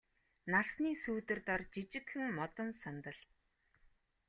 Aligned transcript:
Нарсны 0.51 0.91
сүүдэр 1.01 1.39
дор 1.47 1.61
жижигхэн 1.73 2.27
модон 2.37 2.69
сандал. 2.81 3.19